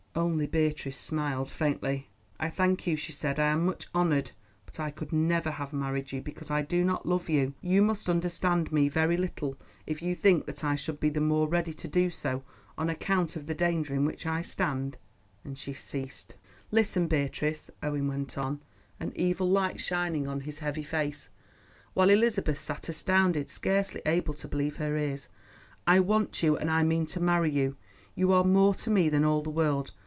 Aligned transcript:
Only 0.13 0.45
Beatrice 0.45 0.97
smiled 0.97 1.49
faintly. 1.49 2.09
"I 2.37 2.49
thank 2.49 2.85
you," 2.85 2.97
she 2.97 3.13
said. 3.13 3.39
"I 3.39 3.47
am 3.47 3.65
much 3.65 3.87
honoured, 3.95 4.31
but 4.65 4.77
I 4.77 4.91
could 4.91 5.13
never 5.13 5.51
have 5.51 5.71
married 5.71 6.11
you 6.11 6.21
because 6.21 6.51
I 6.51 6.61
do 6.61 6.83
not 6.83 7.05
love 7.05 7.29
you. 7.29 7.53
You 7.61 7.81
must 7.81 8.09
understand 8.09 8.73
me 8.73 8.89
very 8.89 9.15
little 9.15 9.57
if 9.87 10.01
you 10.01 10.13
think 10.13 10.47
that 10.47 10.65
I 10.65 10.75
should 10.75 10.99
be 10.99 11.09
the 11.09 11.21
more 11.21 11.47
ready 11.47 11.73
to 11.75 11.87
do 11.87 12.09
so 12.09 12.43
on 12.77 12.89
account 12.89 13.37
of 13.37 13.47
the 13.47 13.55
danger 13.55 13.95
in 13.95 14.03
which 14.03 14.25
I 14.27 14.41
stand," 14.41 14.97
and 15.45 15.57
she 15.57 15.73
ceased. 15.73 16.35
"Listen, 16.71 17.07
Beatrice," 17.07 17.71
Owen 17.81 18.09
went 18.09 18.37
on, 18.37 18.61
an 18.99 19.13
evil 19.15 19.49
light 19.49 19.79
shining 19.79 20.27
on 20.27 20.41
his 20.41 20.59
heavy 20.59 20.83
face, 20.83 21.29
while 21.93 22.09
Elizabeth 22.09 22.59
sat 22.59 22.89
astounded, 22.89 23.49
scarcely 23.49 24.01
able 24.05 24.33
to 24.35 24.49
believe 24.49 24.75
her 24.75 24.97
ears. 24.97 25.29
"I 25.87 26.01
want 26.01 26.43
you, 26.43 26.57
and 26.57 26.69
I 26.69 26.83
mean 26.83 27.05
to 27.07 27.21
marry 27.21 27.49
you; 27.49 27.77
you 28.13 28.33
are 28.33 28.43
more 28.43 28.75
to 28.75 28.91
me 28.91 29.07
than 29.07 29.23
all 29.23 29.41
the 29.41 29.49
world. 29.49 29.93